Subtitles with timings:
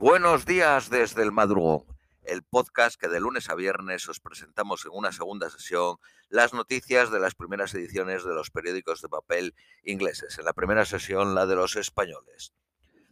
[0.00, 1.84] Buenos días desde el madrugón,
[2.22, 5.98] el podcast que de lunes a viernes os presentamos en una segunda sesión
[6.30, 10.38] las noticias de las primeras ediciones de los periódicos de papel ingleses.
[10.38, 12.54] En la primera sesión la de los españoles.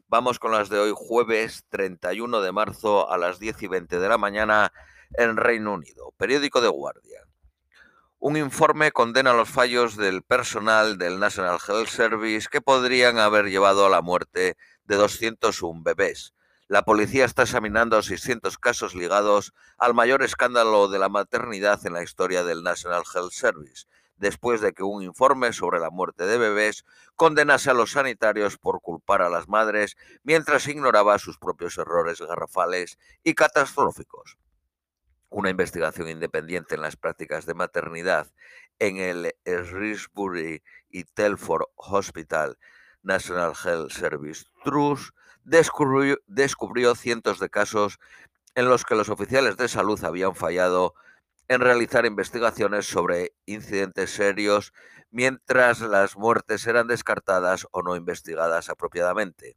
[0.06, 4.08] Vamos con las de hoy jueves 31 de marzo a las 10 y 20 de
[4.08, 4.72] la mañana
[5.18, 6.14] en Reino Unido.
[6.16, 7.20] Periódico de Guardia.
[8.18, 13.84] Un informe condena los fallos del personal del National Health Service que podrían haber llevado
[13.84, 16.32] a la muerte de 201 bebés
[16.68, 22.02] la policía está examinando 600 casos ligados al mayor escándalo de la maternidad en la
[22.02, 23.86] historia del National Health Service,
[24.18, 26.84] después de que un informe sobre la muerte de bebés
[27.16, 32.98] condenase a los sanitarios por culpar a las madres mientras ignoraba sus propios errores garrafales
[33.24, 34.36] y catastróficos.
[35.30, 38.30] Una investigación independiente en las prácticas de maternidad
[38.78, 42.58] en el Shrewsbury y Telford Hospital
[43.02, 45.14] National Health Service Trust
[45.48, 47.98] descubrió, cientos de casos
[48.54, 50.94] en los que los oficiales de salud habían fallado
[51.48, 54.72] en realizar investigaciones sobre incidentes serios
[55.10, 59.56] mientras las muertes eran descartadas o no investigadas apropiadamente.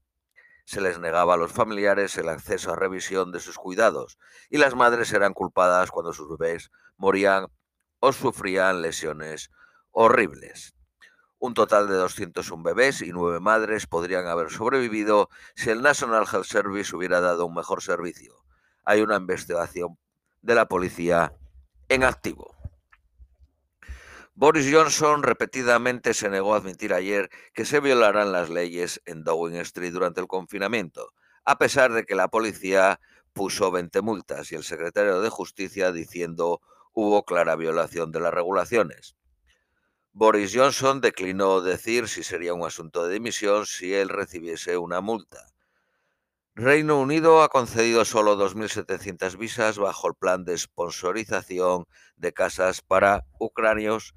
[0.63, 4.17] Se les negaba a los familiares el acceso a revisión de sus cuidados
[4.49, 7.47] y las madres eran culpadas cuando sus bebés morían
[7.99, 9.51] o sufrían lesiones
[9.91, 10.73] horribles.
[11.41, 16.45] Un total de 201 bebés y 9 madres podrían haber sobrevivido si el National Health
[16.45, 18.35] Service hubiera dado un mejor servicio.
[18.85, 19.97] Hay una investigación
[20.43, 21.33] de la policía
[21.89, 22.55] en activo.
[24.35, 29.61] Boris Johnson repetidamente se negó a admitir ayer que se violaran las leyes en Downing
[29.61, 31.11] Street durante el confinamiento,
[31.43, 32.99] a pesar de que la policía
[33.33, 36.61] puso 20 multas y el secretario de Justicia diciendo
[36.93, 39.15] hubo clara violación de las regulaciones.
[40.13, 45.47] Boris Johnson declinó decir si sería un asunto de dimisión si él recibiese una multa.
[46.53, 51.85] Reino Unido ha concedido solo 2.700 visas bajo el plan de sponsorización
[52.17, 54.13] de casas para ucranios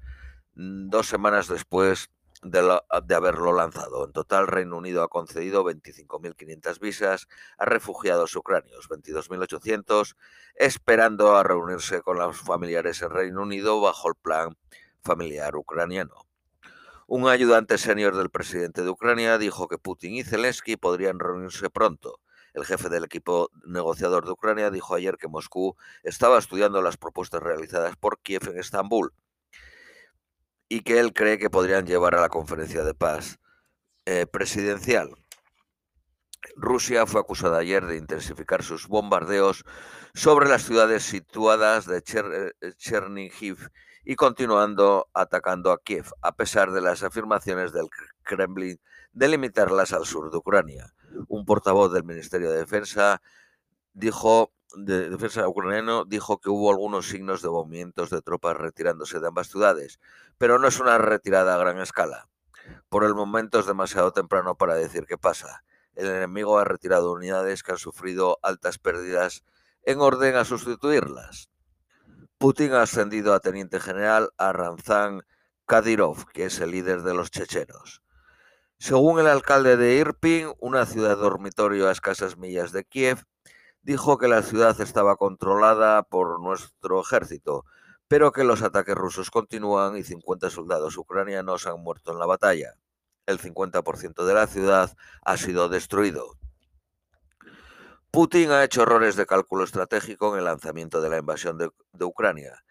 [0.55, 2.09] mm, dos semanas después
[2.43, 4.05] de, de, haberlo lanzado.
[4.05, 7.27] En total, Reino Unido ha concedido 25.500 visas
[7.57, 10.17] a refugiados ucranios, 22.800,
[10.55, 14.57] esperando a reunirse con los familiares en Reino Unido bajo el plan
[15.05, 16.25] familiar ucraniano.
[17.07, 22.19] Un ayudante senior del presidente de Ucrania dijo que Putin y Zelensky podrían reunirse pronto.
[22.55, 27.43] El jefe del equipo negociador de Ucrania dijo ayer que Moscú estaba estudiando las propuestas
[27.43, 29.13] realizadas por Kiev en Estambul
[30.67, 33.39] y que él cree que podrían llevar a la conferencia de paz
[34.05, 35.15] eh, presidencial.
[36.55, 39.65] Rusia fue acusada ayer de intensificar sus bombardeos
[40.13, 43.69] sobre las ciudades situadas de eh, Chernihiv
[44.05, 47.89] y continuando atacando a Kiev, a pesar de las afirmaciones del
[48.23, 48.79] Kremlin
[49.13, 50.93] de limitarlas al sur de Ucrania.
[51.27, 53.21] Un portavoz del Ministerio de Defensa
[53.93, 59.27] dijo de defensa ucraniano dijo que hubo algunos signos de movimientos de tropas retirándose de
[59.27, 59.99] ambas ciudades,
[60.37, 62.27] pero no es una retirada a gran escala.
[62.89, 65.63] Por el momento es demasiado temprano para decir qué pasa.
[65.95, 69.43] El enemigo ha retirado unidades que han sufrido altas pérdidas
[69.83, 71.49] en orden a sustituirlas.
[72.37, 75.21] Putin ha ascendido a teniente general a Ramzan
[75.65, 78.03] Kadyrov, que es el líder de los chechenos.
[78.77, 83.23] Según el alcalde de Irpin, una ciudad dormitorio a escasas millas de Kiev,
[83.81, 87.63] dijo que la ciudad estaba controlada por nuestro ejército,
[88.07, 92.73] pero que los ataques rusos continúan y 50 soldados ucranianos han muerto en la batalla.
[93.25, 96.37] El 50% de la ciudad ha sido destruido.
[98.15, 101.69] Putin ha hecho errores de cálculo estratégico en el lanzamiento de la invasión de,
[102.05, 102.63] Ucrania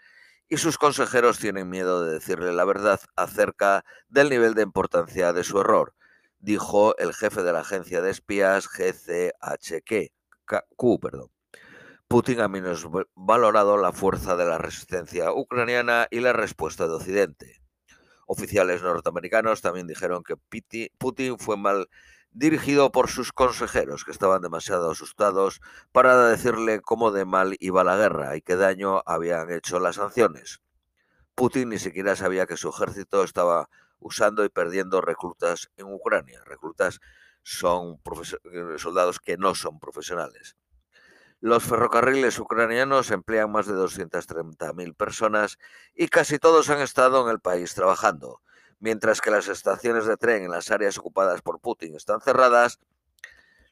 [0.48, 5.44] y sus consejeros tienen miedo de decirle la verdad acerca del nivel de importancia de
[5.44, 5.94] su error,
[6.38, 10.10] dijo el jefe de la agencia de espías GCHQ.
[11.00, 11.30] Perdón.
[12.08, 12.50] Putin ha
[13.14, 17.63] valorado la fuerza de la resistencia ucraniana y la respuesta de Occidente.
[18.26, 20.36] Oficiales norteamericanos también dijeron que
[20.98, 21.88] Putin fue mal
[22.30, 25.60] dirigido por sus consejeros, que estaban demasiado asustados
[25.92, 30.60] para decirle cómo de mal iba la guerra y qué daño habían hecho las sanciones.
[31.34, 33.68] Putin ni siquiera sabía que su ejército estaba
[33.98, 36.42] usando y perdiendo reclutas en Ucrania.
[36.44, 37.00] Reclutas
[37.42, 38.00] son
[38.78, 40.56] soldados que no son profesionales.
[41.44, 45.58] Los ferrocarriles ucranianos emplean más de 230.000 personas
[45.94, 48.40] y casi todos han estado en el país trabajando.
[48.80, 52.80] Mientras que las estaciones de tren en las áreas ocupadas por Putin están cerradas,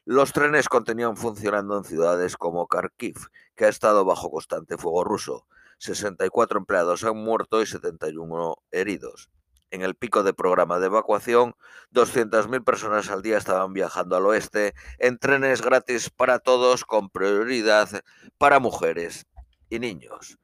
[0.05, 3.15] los trenes continúan funcionando en ciudades como Kharkiv,
[3.55, 5.47] que ha estado bajo constante fuego ruso.
[5.79, 9.31] 64 empleados han muerto y 71 heridos.
[9.73, 11.55] En el pico de programa de evacuación,
[11.93, 17.89] 200.000 personas al día estaban viajando al oeste en trenes gratis para todos con prioridad
[18.37, 19.25] para mujeres
[19.71, 20.37] y niños.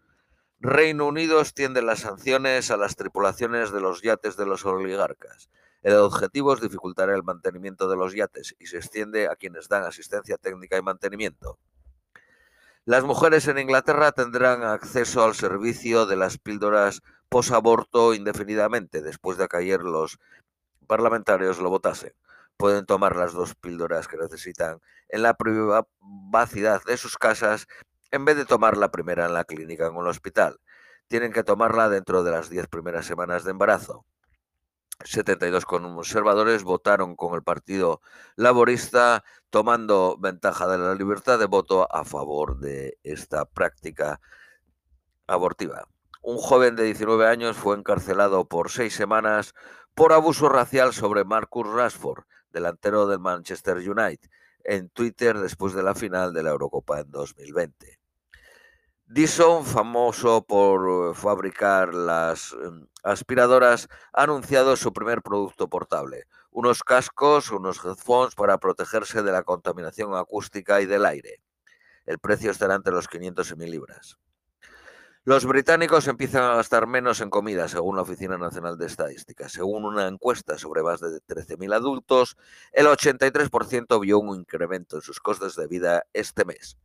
[0.60, 5.52] Reino Unido extiende las sanciones a las tripulaciones de los yates de los oligarcas.
[5.84, 9.84] El objetivo es dificultar el mantenimiento de los yates y se extiende a quienes dan
[9.84, 11.60] asistencia técnica y mantenimiento.
[12.84, 19.48] Las mujeres en Inglaterra tendrán acceso al servicio de las píldoras posaborto indefinidamente, después de
[19.48, 20.20] que ayer los
[20.88, 22.14] parlamentarios lo votasen.
[22.58, 27.68] Pueden tomar las dos píldoras que necesitan en la privacidad de sus casas
[28.12, 30.60] en vez de tomar la primera en la clínica o en el hospital.
[31.08, 34.06] Tienen que tomarla dentro de las 10 primeras semanas de embarazo.
[35.06, 38.02] 72 conservadores votaron con el Partido
[38.36, 44.20] Laborista, tomando ventaja de la libertad de voto a favor de esta práctica
[45.26, 45.88] abortiva.
[46.30, 49.56] Un joven de 19 años fue encarcelado por seis semanas
[49.96, 54.30] por abuso racial sobre Marcus Rashford, delantero del Manchester United,
[54.64, 58.00] en Twitter después de la final de la Eurocopa en 2020.
[59.08, 67.50] Dyson, famoso por fabricar las em, aspiradoras, ha anunciado su primer producto portable, unos cascos,
[67.50, 71.42] unos headphones para protegerse de la contaminación acústica y del aire.
[72.06, 74.20] El precio estará entre los 500 y 1000 libras.
[75.26, 79.50] Los británicos empiezan a gastar menos en comida, según la Oficina Nacional de Estadística.
[79.50, 82.38] Según una encuesta sobre más de 13.000 adultos,
[82.72, 86.78] el 83% vio un incremento en sus costes de vida este mes.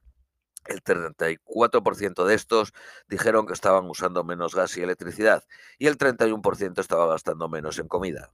[0.66, 2.72] El 34% de estos
[3.06, 5.44] dijeron que estaban usando menos gas y electricidad
[5.78, 8.32] y el 31% estaba gastando menos en comida.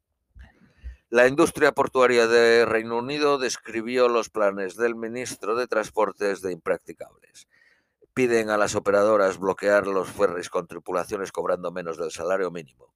[1.10, 7.48] La industria portuaria de Reino Unido describió los planes del ministro de Transportes de impracticables.
[8.14, 12.94] Piden a las operadoras bloquear los ferries con tripulaciones cobrando menos del salario mínimo.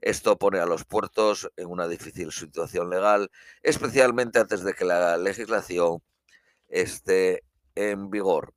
[0.00, 3.30] Esto pone a los puertos en una difícil situación legal,
[3.62, 6.02] especialmente antes de que la legislación
[6.68, 8.54] esté en vigor.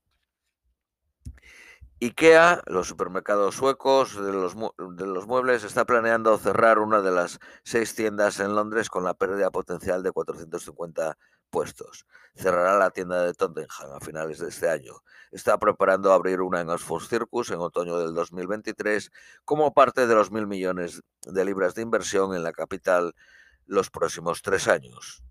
[2.00, 4.56] IKEA, los supermercados suecos de los,
[4.98, 9.14] de los, muebles, está planeando cerrar una de las seis tiendas en Londres con la
[9.14, 11.18] pérdida potencial de 450
[11.54, 12.08] puestos.
[12.36, 15.04] Cerrará la tienda de Tottenham a finales de este año.
[15.32, 19.12] Está preparando abrir una en Oxford Circus en otoño del 2023
[19.46, 23.14] como parte de los mil millones de libras de inversión en la capital
[23.68, 25.24] los próximos tres años.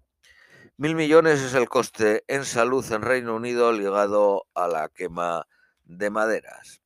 [0.77, 5.49] Mil millones es el coste en salud en Reino Unido ligado a la quema
[5.85, 6.83] de maderas.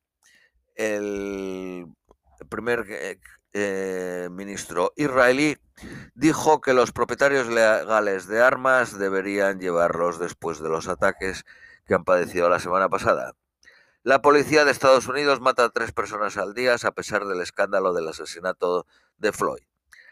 [0.73, 1.85] El
[2.49, 2.85] primer
[3.53, 5.57] eh, ministro israelí
[6.15, 11.45] dijo que los propietarios legales de armas deberían llevarlos después de los ataques
[11.85, 13.33] que han padecido la semana pasada.
[14.03, 17.93] La policía de Estados Unidos mata a tres personas al día a pesar del escándalo
[17.93, 18.85] del asesinato
[19.17, 19.63] de Floyd.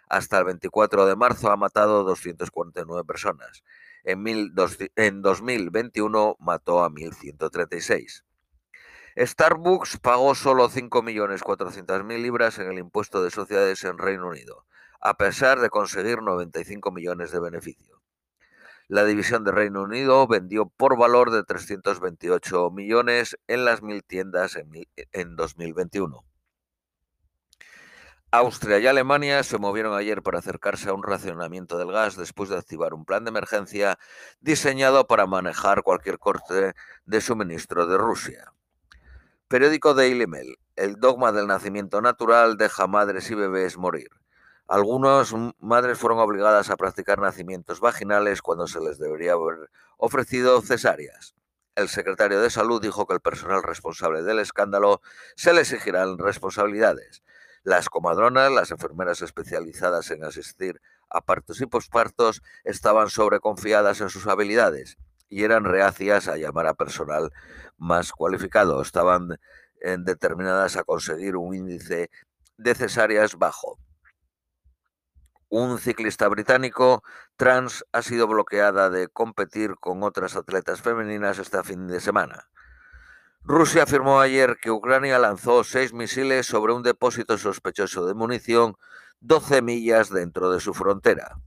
[0.09, 3.63] Hasta el 24 de marzo ha matado 249 personas.
[4.03, 8.23] En, en 2021 mató a 1.136.
[9.17, 14.65] Starbucks pagó solo 5.400.000 libras en el impuesto de sociedades en Reino Unido,
[14.99, 18.01] a pesar de conseguir 95 millones de beneficio.
[18.89, 24.57] La división de Reino Unido vendió por valor de 328 millones en las mil tiendas
[24.57, 26.25] en 2021.
[28.31, 32.57] Austria y Alemania se movieron ayer para acercarse a un racionamiento del gas después de
[32.57, 33.97] activar un plan de emergencia
[34.41, 36.73] diseñado para manejar cualquier corte
[37.05, 38.54] de suministro de Rusia.
[39.47, 40.57] Periódico Daily Mail.
[40.75, 44.09] El dogma del nacimiento natural deja madres y bebés morir.
[44.67, 51.35] Algunas madres fueron obligadas a practicar nacimientos vaginales cuando se les debería haber ofrecido cesáreas.
[51.75, 55.01] El secretario de Salud dijo que el personal responsable del escándalo
[55.35, 57.21] se le exigirán responsabilidades.
[57.61, 64.25] Las comadronas, las enfermeras especializadas en asistir a partos y pospartos, estaban sobreconfiadas en sus
[64.25, 64.97] habilidades
[65.29, 67.31] y eran reacias a llamar a personal
[67.77, 68.81] más cualificado.
[68.81, 69.37] Estaban
[69.99, 72.09] determinadas a conseguir un índice
[72.57, 73.77] de cesáreas bajo.
[75.49, 77.03] Un ciclista británico
[77.37, 82.49] trans ha sido bloqueada de competir con otras atletas femeninas este fin de semana.
[83.43, 88.75] Rusia afirmó ayer que Ucrania lanzó seis misiles sobre un depósito sospechoso de munición
[89.19, 91.37] 12 millas dentro de su frontera.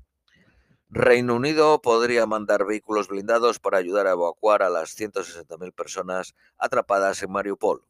[0.91, 7.23] Reino Unido podría mandar vehículos blindados para ayudar a evacuar a las 160.000 personas atrapadas
[7.23, 7.85] en Mariupol.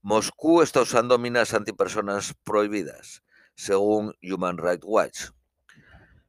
[0.00, 3.24] Moscú está usando minas antipersonas prohibidas,
[3.56, 5.30] según Human Rights Watch.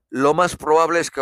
[0.10, 1.22] Lo más probable es que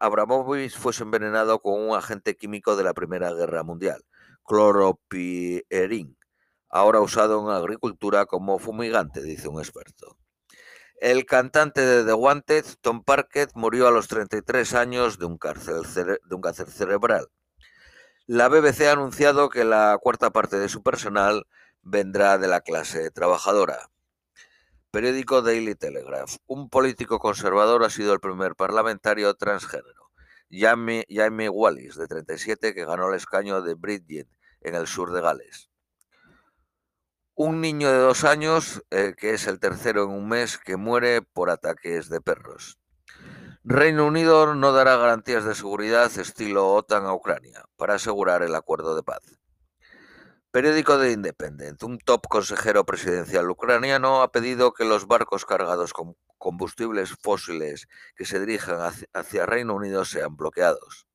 [0.00, 4.06] Abramovich fuese envenenado con un agente químico de la Primera Guerra Mundial,
[4.42, 6.16] cloropierin,
[6.70, 10.16] ahora usado en agricultura como fumigante, dice un experto.
[11.00, 15.86] El cantante de The Wanted, Tom Parker, murió a los 33 años de un, cáncer
[16.66, 17.28] cerebral.
[18.26, 21.46] La BBC ha anunciado que la cuarta parte de su personal
[21.82, 23.90] vendrá de la clase trabajadora.
[24.90, 26.38] Periódico Daily Telegraph.
[26.48, 30.10] Un político conservador ha sido el primer parlamentario transgénero.
[30.50, 31.04] Jamie,
[31.48, 34.26] Wallis, de 37, que ganó el escaño de Bridget
[34.62, 35.70] en el sur de Gales.
[37.40, 41.22] Un niño de dos años, eh, que es el tercero en un mes, que muere
[41.22, 42.80] por ataques de perros.
[43.62, 48.96] Reino Unido no dará garantías de seguridad estilo OTAN a Ucrania para asegurar el acuerdo
[48.96, 49.20] de paz.
[50.50, 51.80] Periódico de Independent.
[51.84, 58.24] Un top consejero presidencial ucraniano ha pedido que los barcos cargados con combustibles fósiles que
[58.24, 58.80] se dirijan
[59.12, 61.07] hacia Reino Unido sean bloqueados.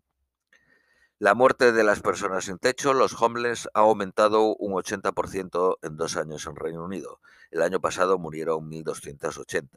[1.23, 6.17] La muerte de las personas sin techo, los homeless, ha aumentado un 80% en dos
[6.17, 7.21] años en Reino Unido.
[7.49, 9.69] El año pasado murieron 1.280.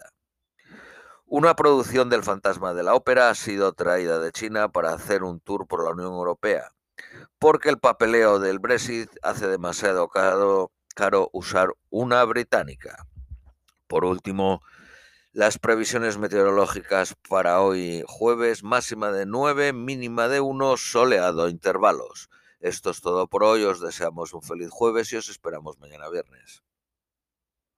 [1.25, 5.39] Una producción del Fantasma de la Ópera ha sido traída de China para hacer un
[5.39, 6.73] tour por la Unión Europea,
[7.39, 10.73] porque el papeleo del Brexit hace demasiado caro,
[11.33, 13.07] usar una británica.
[13.87, 14.63] Por último,
[15.37, 22.31] las previsiones meteorológicas para hoy jueves, máxima de 9, mínima de 1, soleado, intervalos.
[22.59, 26.63] Esto es todo por hoy, os deseamos un feliz jueves y os esperamos mañana viernes.